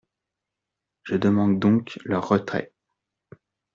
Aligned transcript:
Je 1.03 1.15
demande 1.15 1.59
donc 1.59 1.99
leur 2.05 2.27
retrait. 2.27 2.73